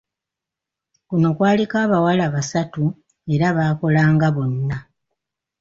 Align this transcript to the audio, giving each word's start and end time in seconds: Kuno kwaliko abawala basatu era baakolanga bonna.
Kuno 1.07 1.29
kwaliko 1.37 1.75
abawala 1.85 2.25
basatu 2.35 2.83
era 3.33 3.47
baakolanga 3.57 4.27
bonna. 4.35 4.77